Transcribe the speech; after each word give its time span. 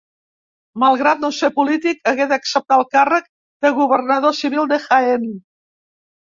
Malgrat 0.83 1.21
no 1.25 1.29
ser 1.39 1.49
polític, 1.57 1.99
hagué 2.13 2.27
d'acceptar 2.33 2.79
el 2.83 2.87
càrrec 2.97 3.29
de 3.67 3.73
governador 3.83 4.37
civil 4.43 4.69
de 4.75 4.83
Jaén. 4.91 5.33